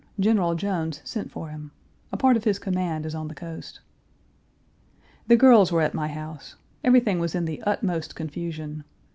[0.19, 1.69] General Jones sent for him.
[2.11, 3.81] A part of his command is on the coast.
[5.27, 6.55] The girls were at my house.
[6.83, 8.83] Everything was in the utmost confusion.